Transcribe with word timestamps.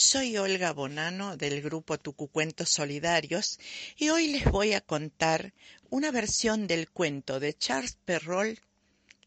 Soy 0.00 0.36
Olga 0.36 0.72
Bonano 0.72 1.36
del 1.36 1.60
grupo 1.60 1.98
Tucucuentos 1.98 2.68
Solidarios 2.70 3.58
y 3.96 4.10
hoy 4.10 4.28
les 4.28 4.44
voy 4.44 4.74
a 4.74 4.80
contar 4.80 5.52
una 5.90 6.12
versión 6.12 6.68
del 6.68 6.88
cuento 6.88 7.40
de 7.40 7.58
Charles 7.58 7.98
Perrault, 8.04 8.60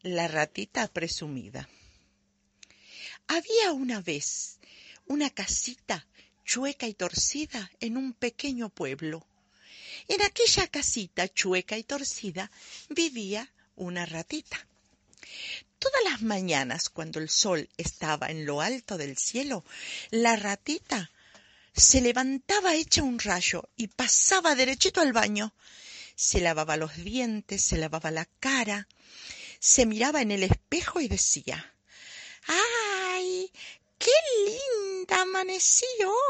La 0.00 0.28
ratita 0.28 0.88
presumida. 0.88 1.68
Había 3.26 3.72
una 3.72 4.00
vez 4.00 4.60
una 5.06 5.28
casita 5.28 6.06
chueca 6.42 6.86
y 6.86 6.94
torcida 6.94 7.70
en 7.78 7.98
un 7.98 8.14
pequeño 8.14 8.70
pueblo. 8.70 9.26
En 10.08 10.22
aquella 10.22 10.66
casita 10.68 11.28
chueca 11.28 11.76
y 11.76 11.82
torcida 11.82 12.50
vivía 12.88 13.52
una 13.76 14.06
ratita. 14.06 14.66
Todas 15.82 16.04
las 16.04 16.22
mañanas, 16.22 16.88
cuando 16.88 17.18
el 17.18 17.28
sol 17.28 17.68
estaba 17.76 18.28
en 18.28 18.46
lo 18.46 18.60
alto 18.60 18.96
del 18.96 19.18
cielo, 19.18 19.64
la 20.10 20.36
ratita 20.36 21.10
se 21.74 22.00
levantaba 22.00 22.74
hecha 22.74 23.02
un 23.02 23.18
rayo 23.18 23.68
y 23.76 23.88
pasaba 23.88 24.54
derechito 24.54 25.00
al 25.00 25.12
baño. 25.12 25.52
Se 26.14 26.40
lavaba 26.40 26.76
los 26.76 26.94
dientes, 26.96 27.64
se 27.64 27.78
lavaba 27.78 28.12
la 28.12 28.26
cara, 28.38 28.86
se 29.58 29.84
miraba 29.84 30.22
en 30.22 30.30
el 30.30 30.44
espejo 30.44 31.00
y 31.00 31.08
decía, 31.08 31.74
¡Ay! 32.46 33.50
¡Qué 33.98 34.10
linda 34.46 35.22
amanecí 35.22 35.86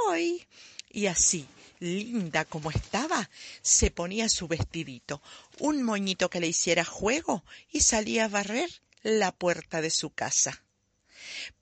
hoy! 0.06 0.46
Y 0.90 1.06
así, 1.06 1.46
linda 1.78 2.46
como 2.46 2.70
estaba, 2.70 3.28
se 3.60 3.90
ponía 3.90 4.28
su 4.28 4.48
vestidito, 4.48 5.20
un 5.58 5.82
moñito 5.82 6.30
que 6.30 6.40
le 6.40 6.46
hiciera 6.46 6.84
juego 6.84 7.44
y 7.70 7.80
salía 7.80 8.24
a 8.24 8.28
barrer 8.28 8.70
la 9.02 9.32
puerta 9.32 9.80
de 9.80 9.90
su 9.90 10.10
casa. 10.10 10.64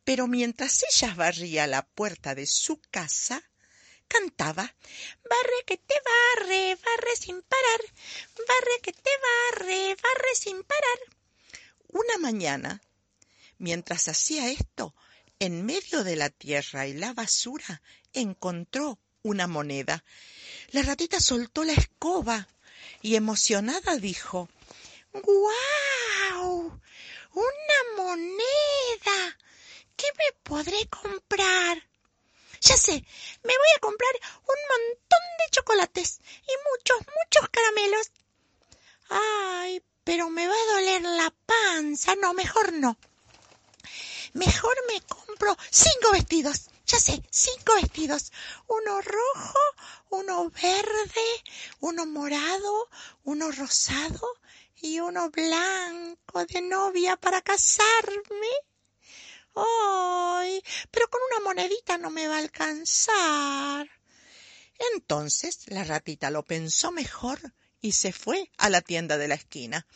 Pero 0.04 0.26
mientras 0.26 0.82
ella 0.90 1.14
barría 1.14 1.66
la 1.66 1.86
puerta 1.86 2.34
de 2.34 2.46
su 2.46 2.80
casa, 2.90 3.42
cantaba 4.08 4.74
Barre 5.22 5.64
que 5.66 5.76
te 5.76 5.94
barre, 6.04 6.74
barre 6.74 7.16
sin 7.16 7.42
parar, 7.42 7.80
barre 8.48 8.80
que 8.82 8.92
te 8.92 9.10
barre, 9.28 9.94
barre 9.94 10.34
sin 10.34 10.62
parar. 10.64 10.98
Una 11.88 12.18
mañana, 12.18 12.82
mientras 13.58 14.08
hacía 14.08 14.50
esto, 14.50 14.94
en 15.38 15.64
medio 15.64 16.02
de 16.04 16.16
la 16.16 16.30
tierra 16.30 16.86
y 16.86 16.94
la 16.94 17.12
basura, 17.12 17.82
encontró 18.12 18.98
una 19.22 19.46
moneda. 19.46 20.04
La 20.72 20.82
ratita 20.82 21.20
soltó 21.20 21.64
la 21.64 21.72
escoba 21.72 22.48
y 23.02 23.14
emocionada 23.14 23.96
dijo 23.96 24.48
¡Guau! 25.12 26.80
¡Una 27.32 27.96
moneda! 27.96 29.38
¿Qué 29.96 30.06
me 30.18 30.32
podré 30.42 30.88
comprar? 30.88 31.82
Ya 32.60 32.76
sé, 32.76 32.92
me 32.92 33.56
voy 33.56 33.68
a 33.76 33.80
comprar 33.80 34.10
un 34.40 34.56
montón 34.68 35.20
de 35.38 35.50
chocolates 35.50 36.20
y 36.42 36.52
muchos, 36.70 36.98
muchos 36.98 37.48
caramelos. 37.50 38.10
Ay, 39.08 39.82
pero 40.02 40.28
me 40.28 40.46
va 40.46 40.54
a 40.54 40.72
doler 40.74 41.02
la 41.02 41.32
panza. 41.46 42.16
No, 42.16 42.34
mejor 42.34 42.72
no. 42.72 42.98
Mejor 44.32 44.76
me 44.88 45.00
compro 45.02 45.56
cinco 45.70 46.12
vestidos. 46.12 46.68
Ya 46.86 46.98
sé, 46.98 47.22
cinco 47.30 47.74
vestidos. 47.74 48.32
Uno 48.66 49.00
rojo, 49.00 49.58
uno 50.10 50.50
verde, 50.50 51.44
uno 51.78 52.06
morado, 52.06 52.90
uno 53.22 53.52
rosado 53.52 54.40
y 54.82 55.00
uno 55.00 55.30
blanco 55.30 56.44
de 56.46 56.62
novia 56.62 57.16
para 57.16 57.42
casarme. 57.42 58.48
¡Ay! 59.54 60.62
Pero 60.90 61.08
con 61.08 61.20
una 61.30 61.44
monedita 61.44 61.98
no 61.98 62.10
me 62.10 62.28
va 62.28 62.36
a 62.36 62.40
alcanzar. 62.40 63.88
Entonces 64.94 65.64
la 65.66 65.84
ratita 65.84 66.30
lo 66.30 66.44
pensó 66.44 66.92
mejor 66.92 67.52
y 67.80 67.92
se 67.92 68.12
fue 68.12 68.50
a 68.58 68.70
la 68.70 68.80
tienda 68.80 69.18
de 69.18 69.28
la 69.28 69.34
esquina, 69.34 69.86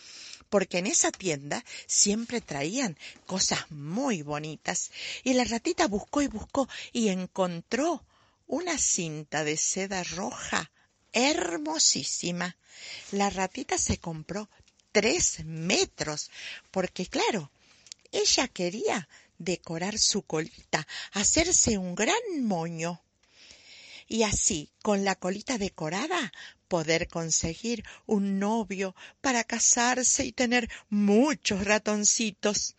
porque 0.48 0.78
en 0.78 0.86
esa 0.86 1.10
tienda 1.12 1.64
siempre 1.86 2.40
traían 2.40 2.98
cosas 3.26 3.70
muy 3.70 4.22
bonitas, 4.22 4.90
y 5.22 5.34
la 5.34 5.44
ratita 5.44 5.86
buscó 5.86 6.22
y 6.22 6.28
buscó 6.28 6.68
y 6.92 7.08
encontró 7.08 8.04
una 8.46 8.78
cinta 8.78 9.44
de 9.44 9.56
seda 9.56 10.02
roja 10.04 10.70
hermosísima. 11.12 12.56
La 13.12 13.30
ratita 13.30 13.78
se 13.78 13.98
compró 13.98 14.50
tres 14.94 15.44
metros, 15.44 16.30
porque 16.70 17.06
claro, 17.06 17.50
ella 18.12 18.46
quería 18.46 19.08
decorar 19.38 19.98
su 19.98 20.22
colita, 20.22 20.86
hacerse 21.10 21.78
un 21.78 21.96
gran 21.96 22.22
moño. 22.42 23.02
Y 24.06 24.22
así, 24.22 24.70
con 24.82 25.04
la 25.04 25.16
colita 25.16 25.58
decorada, 25.58 26.32
poder 26.68 27.08
conseguir 27.08 27.82
un 28.06 28.38
novio 28.38 28.94
para 29.20 29.42
casarse 29.42 30.24
y 30.24 30.30
tener 30.30 30.70
muchos 30.90 31.64
ratoncitos. 31.64 32.76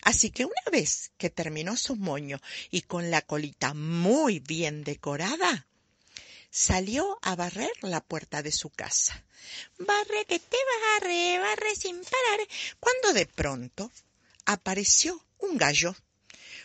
Así 0.00 0.30
que 0.30 0.46
una 0.46 0.70
vez 0.72 1.10
que 1.18 1.28
terminó 1.28 1.76
su 1.76 1.96
moño 1.96 2.40
y 2.70 2.80
con 2.80 3.10
la 3.10 3.20
colita 3.20 3.74
muy 3.74 4.38
bien 4.40 4.84
decorada, 4.84 5.66
salió 6.50 7.18
a 7.22 7.36
barrer 7.36 7.72
la 7.82 8.00
puerta 8.00 8.42
de 8.42 8.52
su 8.52 8.70
casa. 8.70 9.24
Barre 9.78 10.24
que 10.26 10.38
te 10.38 10.56
barre, 11.00 11.38
barre 11.38 11.76
sin 11.76 11.96
parar, 11.96 12.46
cuando 12.80 13.12
de 13.12 13.26
pronto 13.26 13.90
apareció 14.44 15.24
un 15.38 15.56
gallo, 15.56 15.94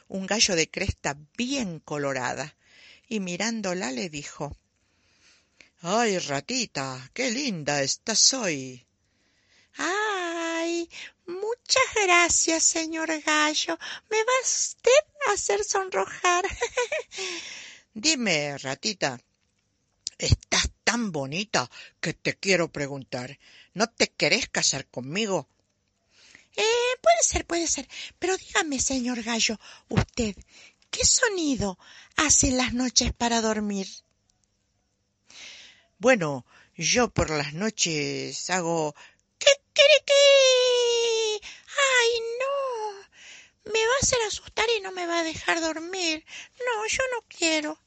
un 0.08 0.26
gallo 0.26 0.56
de 0.56 0.70
cresta 0.70 1.18
bien 1.38 1.80
colorada, 1.80 2.56
y 3.08 3.20
mirándola 3.20 3.92
le 3.92 4.10
dijo 4.10 4.58
Ay, 5.82 6.18
ratita, 6.18 7.10
qué 7.14 7.30
linda 7.30 7.82
estás 7.82 8.34
hoy. 8.34 8.86
Ay, 9.76 10.90
muchas 11.26 11.84
gracias, 12.06 12.64
señor 12.64 13.10
gallo. 13.22 13.78
Me 14.10 14.18
va 14.18 14.34
usted 14.42 14.92
a 15.28 15.34
hacer 15.34 15.64
sonrojar. 15.64 16.46
Dime, 17.94 18.58
ratita, 18.60 19.20
Estás 20.24 20.70
tan 20.86 21.12
bonita 21.12 21.70
que 22.00 22.14
te 22.14 22.34
quiero 22.34 22.72
preguntar. 22.72 23.38
¿No 23.74 23.88
te 23.88 24.08
querés 24.08 24.48
casar 24.48 24.88
conmigo? 24.88 25.50
Eh, 26.56 26.94
puede 27.02 27.24
ser, 27.24 27.46
puede 27.46 27.68
ser. 27.68 27.90
Pero 28.20 28.38
dígame, 28.38 28.80
señor 28.80 29.22
Gallo, 29.22 29.60
usted, 29.90 30.34
¿qué 30.90 31.04
sonido 31.06 31.78
hace 32.16 32.48
en 32.48 32.56
las 32.56 32.72
noches 32.74 33.12
para 33.12 33.42
dormir? 33.42 33.86
Bueno, 35.98 36.46
yo 36.78 37.10
por 37.10 37.30
las 37.30 37.54
noches 37.54 38.50
hago... 38.50 38.96
¿Qué 39.38 39.52
qué? 39.74 39.84
¡Ay, 41.98 42.10
no! 42.40 43.74
Me 43.74 43.86
va 43.86 43.94
a 43.96 44.04
hacer 44.04 44.20
asustar 44.26 44.68
y 44.78 44.80
no 44.80 44.94
me 44.94 45.06
va 45.06 45.20
a 45.20 45.24
dejar 45.24 45.60
dormir. 45.60 46.24
No, 46.66 46.88
yo 46.88 47.04
no 47.14 47.26
quiero. 47.28 47.78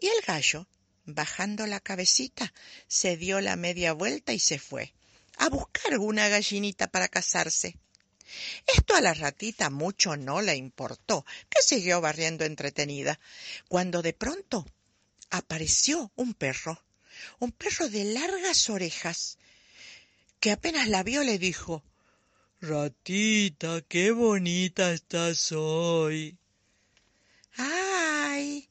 Y 0.00 0.08
el 0.08 0.22
gallo 0.22 0.66
bajando 1.14 1.66
la 1.66 1.80
cabecita, 1.80 2.52
se 2.88 3.16
dio 3.16 3.40
la 3.40 3.56
media 3.56 3.92
vuelta 3.92 4.32
y 4.32 4.38
se 4.38 4.58
fue 4.58 4.94
a 5.38 5.48
buscar 5.48 5.98
una 5.98 6.28
gallinita 6.28 6.90
para 6.90 7.08
casarse. 7.08 7.76
Esto 8.66 8.94
a 8.94 9.00
la 9.00 9.14
ratita 9.14 9.70
mucho 9.70 10.16
no 10.16 10.42
le 10.42 10.54
importó, 10.54 11.24
que 11.48 11.62
siguió 11.62 12.00
barriendo 12.00 12.44
entretenida, 12.44 13.18
cuando 13.66 14.02
de 14.02 14.12
pronto 14.12 14.66
apareció 15.30 16.12
un 16.14 16.34
perro, 16.34 16.82
un 17.38 17.52
perro 17.52 17.88
de 17.88 18.04
largas 18.04 18.68
orejas, 18.68 19.38
que 20.40 20.52
apenas 20.52 20.88
la 20.88 21.02
vio 21.02 21.24
le 21.24 21.38
dijo 21.38 21.82
Ratita, 22.60 23.80
qué 23.88 24.10
bonita 24.10 24.92
estás 24.92 25.50
hoy. 25.52 26.36
¡Ay! 27.56 28.68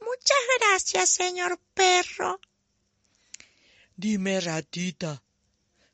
Muchas 0.00 0.38
gracias, 0.70 1.10
señor 1.10 1.58
perro. 1.74 2.40
Dime, 3.96 4.40
ratita, 4.40 5.22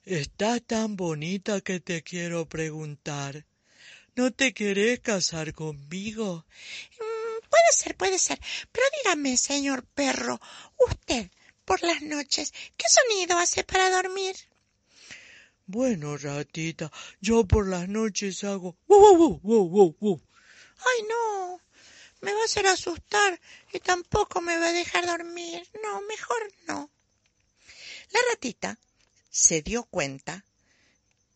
estás 0.05 0.63
tan 0.63 0.97
bonita 0.97 1.61
que 1.61 1.81
te 1.81 2.03
quiero 2.03 2.49
preguntar. 2.49 3.47
¿No 4.17 4.31
te 4.33 4.53
querés 4.53 5.01
casar 5.01 5.53
conmigo? 5.55 6.45
Mm, 7.01 7.49
puede 7.49 7.73
ser, 7.73 7.97
puede 7.97 8.19
ser. 8.19 8.39
Pero 8.71 8.87
dígame, 8.99 9.37
señor 9.37 9.85
perro, 9.87 10.41
usted, 10.79 11.31
por 11.65 11.83
las 11.83 12.03
noches, 12.03 12.53
¿qué 12.77 12.87
sonido 12.89 13.39
hace 13.39 13.65
para 13.65 13.91
dormir? 13.91 14.37
Bueno, 15.67 16.17
ratita, 16.19 16.93
yo 17.21 17.45
por 17.47 17.69
las 17.69 17.89
noches 17.89 18.45
hago... 18.45 18.77
¡Wow, 18.87 19.17
wow, 19.17 19.41
wow, 19.43 19.97
wow, 19.99 20.23
Ay, 20.77 21.07
no, 21.09 21.64
me 22.25 22.33
va 22.33 22.41
a 22.41 22.45
hacer 22.45 22.67
asustar 22.67 23.41
y 23.73 23.81
tampoco 23.81 24.41
me 24.41 24.59
va 24.59 24.69
a 24.69 24.73
dejar 24.73 25.07
dormir. 25.07 25.69
No, 25.83 26.01
mejor 26.03 26.53
no. 26.67 26.91
La 28.11 28.21
ratita 28.33 28.79
se 29.31 29.63
dio 29.63 29.85
cuenta 29.85 30.45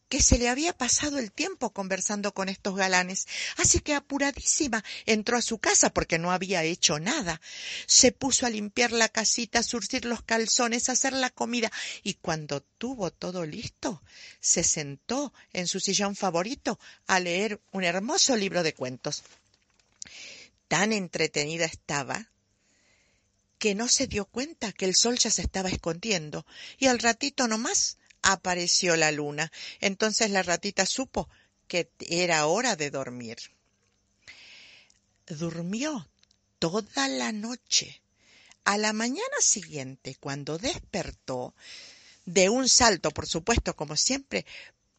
que 0.08 0.22
se 0.22 0.38
le 0.38 0.48
había 0.48 0.72
pasado 0.72 1.18
el 1.18 1.32
tiempo 1.32 1.70
conversando 1.70 2.32
con 2.32 2.48
estos 2.48 2.74
galanes, 2.74 3.26
así 3.58 3.80
que 3.80 3.94
apuradísima 3.94 4.82
entró 5.04 5.36
a 5.36 5.42
su 5.42 5.58
casa 5.58 5.90
porque 5.90 6.18
no 6.18 6.32
había 6.32 6.64
hecho 6.64 6.98
nada. 6.98 7.40
Se 7.86 8.10
puso 8.10 8.46
a 8.46 8.50
limpiar 8.50 8.92
la 8.92 9.10
casita, 9.10 9.58
a 9.58 9.62
surcir 9.62 10.06
los 10.06 10.22
calzones, 10.22 10.88
a 10.88 10.92
hacer 10.92 11.12
la 11.12 11.28
comida, 11.28 11.70
y 12.02 12.14
cuando 12.14 12.62
tuvo 12.78 13.10
todo 13.10 13.44
listo, 13.44 14.02
se 14.40 14.64
sentó 14.64 15.34
en 15.52 15.66
su 15.66 15.78
sillón 15.78 16.16
favorito 16.16 16.78
a 17.06 17.20
leer 17.20 17.60
un 17.72 17.84
hermoso 17.84 18.34
libro 18.34 18.62
de 18.62 18.72
cuentos. 18.72 19.24
Tan 20.68 20.92
entretenida 20.92 21.64
estaba 21.64 22.30
que 23.58 23.74
no 23.74 23.88
se 23.88 24.06
dio 24.06 24.24
cuenta 24.26 24.72
que 24.72 24.84
el 24.84 24.94
sol 24.94 25.18
ya 25.18 25.30
se 25.30 25.42
estaba 25.42 25.68
escondiendo, 25.68 26.46
y 26.78 26.86
al 26.86 27.00
ratito 27.00 27.48
nomás 27.48 27.98
apareció 28.22 28.96
la 28.96 29.10
luna. 29.10 29.50
Entonces 29.80 30.30
la 30.30 30.42
ratita 30.42 30.86
supo 30.86 31.28
que 31.66 31.90
era 31.98 32.46
hora 32.46 32.76
de 32.76 32.90
dormir. 32.90 33.38
Durmió 35.26 36.08
toda 36.58 37.08
la 37.08 37.32
noche. 37.32 38.00
A 38.64 38.76
la 38.76 38.92
mañana 38.92 39.40
siguiente, 39.40 40.16
cuando 40.20 40.58
despertó, 40.58 41.54
de 42.26 42.50
un 42.50 42.68
salto, 42.68 43.10
por 43.10 43.26
supuesto, 43.26 43.74
como 43.74 43.96
siempre, 43.96 44.44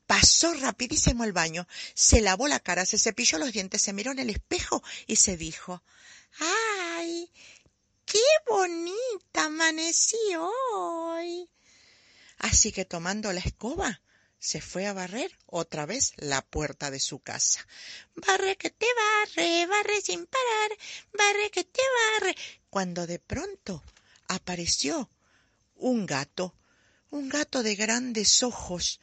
pasó 0.10 0.56
rapidísimo 0.56 1.22
al 1.22 1.34
baño, 1.34 1.68
se 1.94 2.20
lavó 2.20 2.48
la 2.48 2.60
cara, 2.60 2.84
se 2.84 2.98
cepilló 2.98 3.38
los 3.38 3.54
dientes, 3.54 3.84
se 3.84 3.94
miró 3.94 4.12
en 4.12 4.18
el 4.18 4.32
espejo 4.32 4.82
y 5.06 5.18
se 5.18 5.38
dijo 5.38 5.84
¡Ay! 6.40 7.32
¡Qué 8.06 8.24
bonita 8.48 9.46
amanecí 9.46 10.18
hoy! 10.36 11.48
Así 12.40 12.72
que 12.72 12.86
tomando 12.86 13.32
la 13.34 13.42
escoba, 13.42 14.02
se 14.40 14.62
fue 14.62 14.88
a 14.88 14.94
barrer 14.94 15.32
otra 15.46 15.86
vez 15.86 16.14
la 16.16 16.42
puerta 16.42 16.90
de 16.90 17.00
su 17.00 17.20
casa. 17.20 17.68
Barre 18.16 18.58
que 18.58 18.72
te 18.72 18.88
barre, 19.04 19.68
barre 19.68 20.02
sin 20.02 20.26
parar, 20.26 20.78
barre 21.14 21.52
que 21.52 21.66
te 21.66 21.84
barre. 22.20 22.36
Cuando 22.72 23.06
de 23.06 23.20
pronto 23.20 23.84
apareció 24.28 25.08
un 25.76 26.08
gato, 26.08 26.56
un 27.12 27.30
gato 27.30 27.62
de 27.62 27.76
grandes 27.76 28.42
ojos, 28.42 29.00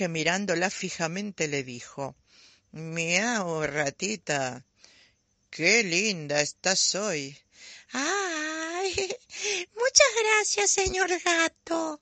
que 0.00 0.08
mirándola 0.08 0.70
fijamente 0.70 1.46
le 1.46 1.62
dijo 1.62 2.16
Miau, 2.72 3.66
ratita, 3.66 4.64
qué 5.50 5.82
linda 5.82 6.40
estás 6.40 6.94
hoy. 6.94 7.36
Ay, 7.92 8.94
muchas 9.74 10.12
gracias, 10.22 10.70
señor 10.70 11.10
gato. 11.22 12.00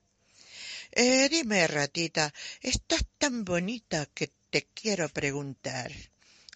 Eh, 0.93 1.29
dime, 1.29 1.67
ratita, 1.67 2.33
estás 2.61 3.05
tan 3.19 3.45
bonita 3.45 4.06
que 4.15 4.31
te 4.49 4.69
quiero 4.73 5.09
preguntar. 5.09 5.91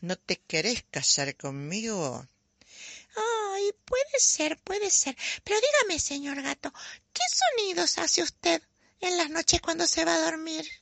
¿No 0.01 0.15
te 0.15 0.37
querés 0.37 0.85
casar 0.93 1.37
conmigo? 1.37 2.25
Ay, 3.17 3.73
puede 3.85 4.19
ser, 4.21 4.61
puede 4.61 4.91
ser. 4.93 5.17
Pero 5.43 5.59
dígame, 5.59 5.99
señor 5.99 6.41
gato, 6.41 6.73
¿qué 7.13 7.25
sonidos 7.41 7.99
hace 7.99 8.23
usted 8.23 8.63
en 9.01 9.17
las 9.17 9.29
noches 9.29 9.61
cuando 9.61 9.89
se 9.89 10.05
va 10.05 10.15
a 10.15 10.25
dormir? 10.31 10.82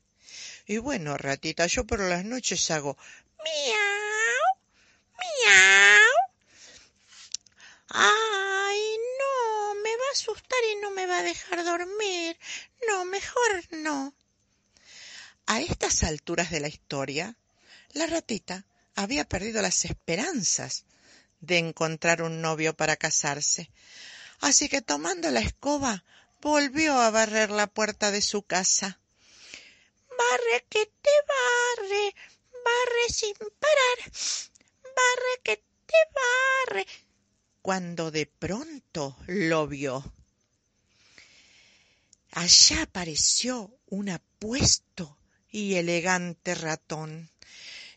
Y 0.70 0.78
bueno, 0.78 1.16
ratita, 1.16 1.66
yo 1.66 1.84
por 1.84 1.98
las 1.98 2.24
noches 2.24 2.70
hago 2.70 2.96
miau, 3.42 4.46
miau. 5.18 6.14
Ay, 7.88 8.80
no, 9.18 9.74
me 9.82 9.90
va 9.90 10.04
a 10.08 10.12
asustar 10.12 10.60
y 10.70 10.76
no 10.76 10.92
me 10.92 11.06
va 11.06 11.18
a 11.18 11.22
dejar 11.24 11.64
dormir. 11.64 12.38
No, 12.86 13.04
mejor 13.04 13.50
no. 13.72 14.14
A 15.46 15.60
estas 15.60 16.04
alturas 16.04 16.52
de 16.52 16.60
la 16.60 16.68
historia, 16.68 17.34
la 17.90 18.06
ratita 18.06 18.64
había 18.94 19.24
perdido 19.24 19.62
las 19.62 19.84
esperanzas 19.84 20.84
de 21.40 21.58
encontrar 21.58 22.22
un 22.22 22.40
novio 22.40 22.76
para 22.76 22.94
casarse. 22.94 23.72
Así 24.38 24.68
que 24.68 24.82
tomando 24.82 25.32
la 25.32 25.40
escoba, 25.40 26.04
volvió 26.40 27.00
a 27.00 27.10
barrer 27.10 27.50
la 27.50 27.66
puerta 27.66 28.12
de 28.12 28.22
su 28.22 28.42
casa. 28.42 29.00
Barre 30.20 30.66
que 30.68 30.84
te 31.04 31.16
barre, 31.34 32.14
barre 32.66 33.04
sin 33.08 33.34
parar, 33.62 33.98
barre 34.98 35.34
que 35.42 35.56
te 35.90 36.00
barre. 36.20 36.86
Cuando 37.62 38.10
de 38.10 38.26
pronto 38.26 39.16
lo 39.26 39.66
vio 39.66 40.12
allá 42.32 42.82
apareció 42.82 43.78
un 43.86 44.08
apuesto 44.08 45.18
y 45.50 45.74
elegante 45.74 46.54
ratón. 46.54 47.30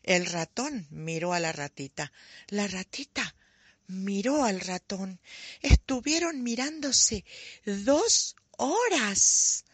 El 0.02 0.26
ratón 0.26 0.88
miró 0.90 1.34
a 1.34 1.40
la 1.40 1.52
ratita. 1.52 2.12
La 2.48 2.68
ratita 2.68 3.36
miró 3.88 4.44
al 4.44 4.60
ratón. 4.60 5.20
Estuvieron 5.62 6.44
mirándose 6.44 7.24
dos 7.66 8.36
horas. 8.58 9.66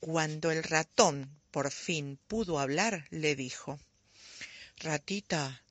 Cuando 0.00 0.52
el 0.52 0.62
ratón 0.62 1.37
por 1.50 1.70
fin 1.70 2.18
pudo 2.28 2.58
hablar, 2.58 3.06
le 3.10 3.34
dijo 3.36 3.78
Ratita, 4.80 5.62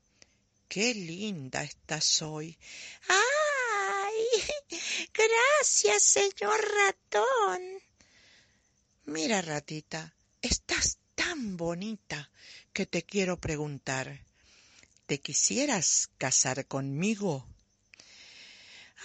qué 0.68 0.94
linda 0.94 1.64
estás 1.64 2.22
hoy. 2.22 2.58
¡Ay! 3.08 4.18
Gracias, 5.14 6.04
señor 6.04 6.60
ratón. 6.60 7.62
Mira, 9.06 9.42
ratita, 9.42 10.14
estás 10.42 10.98
tan 11.16 11.56
bonita 11.56 12.30
que 12.74 12.86
te 12.86 13.04
quiero 13.04 13.38
preguntar. 13.38 14.20
¿Te 15.06 15.22
quisieras 15.22 16.10
casar 16.18 16.66
conmigo? 16.68 17.48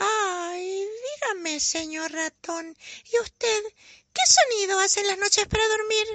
Ay, 0.00 0.84
dígame, 1.04 1.60
señor 1.60 2.10
ratón, 2.10 2.76
¿y 3.12 3.20
usted 3.20 3.62
qué 4.12 4.22
sonido 4.26 4.80
hace 4.80 5.00
en 5.00 5.06
las 5.06 5.18
noches 5.18 5.46
para 5.46 5.68
dormir? 5.68 6.06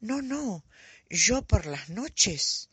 No, 0.00 0.22
no, 0.22 0.64
yo 1.08 1.42
por 1.42 1.66
las 1.66 1.88
noches 1.88 2.68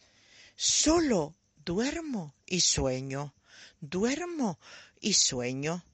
solo 0.56 1.36
duermo 1.64 2.36
y 2.46 2.62
sueño, 2.62 3.34
duermo 3.80 4.60
y 5.00 5.14
sueño. 5.14 5.86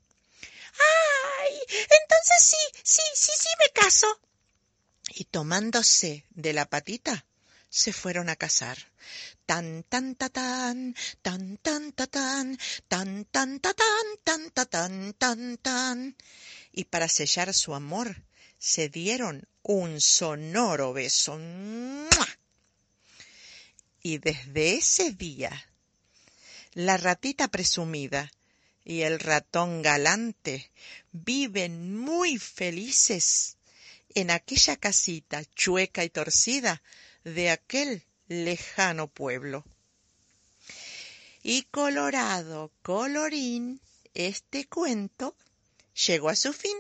¡Ay! 1.42 1.54
Entonces 1.70 2.40
sí, 2.40 2.82
sí, 2.84 3.02
sí, 3.16 3.32
sí 3.38 3.50
me 3.60 3.82
caso 3.82 4.20
y 5.10 5.26
tomándose 5.26 6.26
de 6.30 6.54
la 6.54 6.70
patita 6.70 7.26
se 7.70 7.94
fueron 7.94 8.30
a 8.30 8.36
casar. 8.36 8.78
Tan 9.46 9.84
tan 9.84 10.16
ta 10.16 10.30
tan, 10.30 10.96
tan 11.22 11.58
tan 11.58 11.92
ta 11.94 12.08
tan, 12.08 12.58
tan 12.88 13.26
tan 13.26 13.60
ta 13.60 13.74
tan, 13.74 14.08
tan 14.24 14.52
ta 14.52 14.66
tan, 14.66 15.14
tan 15.14 15.58
tan. 15.58 16.16
Y 16.72 16.86
para 16.86 17.08
sellar 17.08 17.54
su 17.54 17.74
amor 17.74 18.24
se 18.60 18.90
dieron 18.90 19.48
un 19.64 20.02
sonoro 20.02 20.94
beso. 20.94 21.40
Y 24.04 24.18
desde 24.20 24.76
ese 24.76 25.12
día, 25.12 25.68
la 26.74 26.98
ratita 26.98 27.48
presumida 27.48 28.32
y 28.84 29.02
el 29.02 29.20
ratón 29.20 29.82
galante 29.82 30.72
viven 31.12 31.98
muy 31.98 32.38
felices 32.38 33.58
en 34.16 34.32
aquella 34.32 34.76
casita 34.76 35.44
chueca 35.56 36.04
y 36.04 36.10
torcida 36.10 36.82
de 37.24 37.50
aquel 37.50 38.04
lejano 38.28 39.08
pueblo. 39.08 39.64
Y 41.42 41.64
colorado, 41.64 42.72
colorín, 42.82 43.80
este 44.14 44.68
cuento 44.68 45.36
llegó 45.94 46.30
a 46.30 46.36
su 46.36 46.52
fin. 46.54 46.78